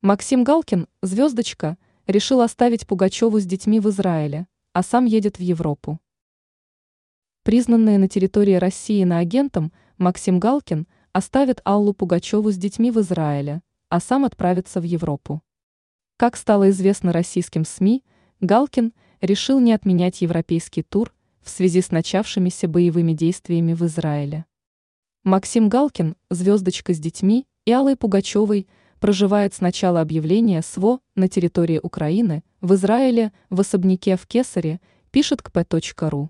[0.00, 1.76] Максим Галкин, звездочка,
[2.06, 5.98] решил оставить Пугачеву с детьми в Израиле, а сам едет в Европу.
[7.42, 13.98] Признанный на территории России агентом, Максим Галкин оставит Аллу Пугачеву с детьми в Израиле, а
[13.98, 15.42] сам отправится в Европу.
[16.16, 18.04] Как стало известно российским СМИ,
[18.38, 21.12] Галкин решил не отменять европейский тур
[21.42, 24.46] в связи с начавшимися боевыми действиями в Израиле.
[25.24, 28.68] Максим Галкин, звездочка с детьми, и Аллой Пугачевой–
[29.00, 35.40] проживает с начала объявления СВО на территории Украины, в Израиле, в особняке в Кесаре, пишет
[35.40, 36.28] kp.ru.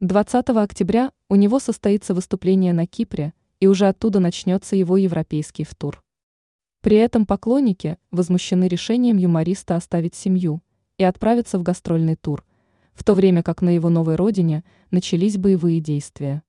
[0.00, 6.02] 20 октября у него состоится выступление на Кипре, и уже оттуда начнется его европейский втур.
[6.80, 10.60] При этом поклонники возмущены решением юмориста оставить семью
[10.98, 12.44] и отправиться в гастрольный тур,
[12.92, 16.42] в то время как на его новой родине начались боевые действия.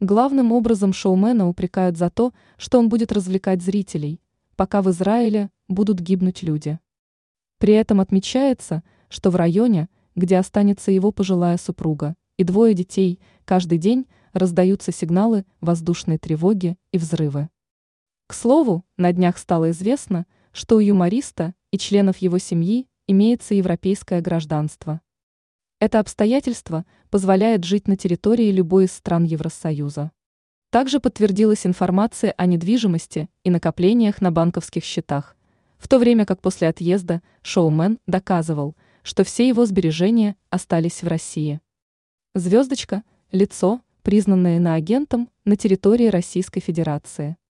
[0.00, 4.18] Главным образом шоумена упрекают за то, что он будет развлекать зрителей,
[4.60, 6.78] пока в Израиле будут гибнуть люди.
[7.56, 13.78] При этом отмечается, что в районе, где останется его пожилая супруга и двое детей, каждый
[13.78, 17.48] день раздаются сигналы воздушной тревоги и взрывы.
[18.26, 24.20] К слову, на днях стало известно, что у юмориста и членов его семьи имеется европейское
[24.20, 25.00] гражданство.
[25.78, 30.12] Это обстоятельство позволяет жить на территории любой из стран Евросоюза.
[30.70, 35.36] Также подтвердилась информация о недвижимости и накоплениях на банковских счетах,
[35.78, 41.60] в то время как после отъезда шоумен доказывал, что все его сбережения остались в России.
[42.34, 47.36] Звездочка– лицо, признанное иноагентом на территории Российской Федерации.